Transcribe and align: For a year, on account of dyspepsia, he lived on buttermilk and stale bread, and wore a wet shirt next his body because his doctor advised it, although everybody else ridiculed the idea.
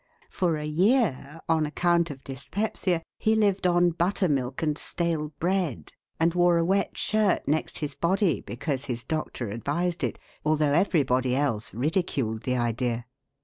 For 0.31 0.57
a 0.57 0.65
year, 0.65 1.41
on 1.47 1.67
account 1.67 2.09
of 2.09 2.23
dyspepsia, 2.23 3.03
he 3.19 3.35
lived 3.35 3.67
on 3.67 3.91
buttermilk 3.91 4.63
and 4.63 4.75
stale 4.75 5.29
bread, 5.37 5.93
and 6.19 6.33
wore 6.33 6.57
a 6.57 6.65
wet 6.65 6.97
shirt 6.97 7.47
next 7.47 7.77
his 7.77 7.93
body 7.93 8.41
because 8.41 8.85
his 8.85 9.03
doctor 9.03 9.49
advised 9.49 10.03
it, 10.03 10.17
although 10.43 10.73
everybody 10.73 11.35
else 11.35 11.75
ridiculed 11.75 12.45
the 12.45 12.57
idea. 12.57 13.05